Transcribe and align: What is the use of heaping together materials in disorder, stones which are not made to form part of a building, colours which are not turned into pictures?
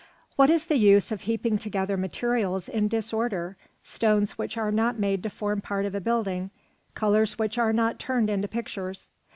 What 0.35 0.49
is 0.49 0.65
the 0.65 0.77
use 0.79 1.11
of 1.11 1.21
heaping 1.21 1.59
together 1.59 1.95
materials 1.95 2.67
in 2.67 2.87
disorder, 2.87 3.55
stones 3.83 4.35
which 4.35 4.57
are 4.57 4.71
not 4.71 4.97
made 4.97 5.21
to 5.21 5.29
form 5.29 5.61
part 5.61 5.85
of 5.85 5.93
a 5.93 6.01
building, 6.01 6.49
colours 6.95 7.37
which 7.37 7.59
are 7.59 7.71
not 7.71 7.99
turned 7.99 8.27
into 8.27 8.47
pictures? 8.47 9.09